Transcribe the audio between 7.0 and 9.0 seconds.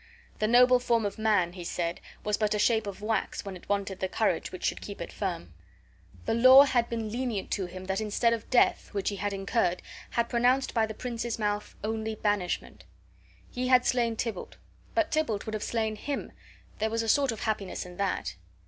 lenient to him that instead of death,